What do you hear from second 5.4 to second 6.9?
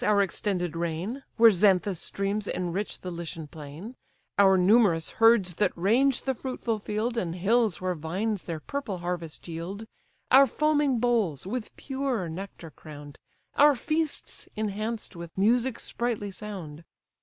that range the fruitful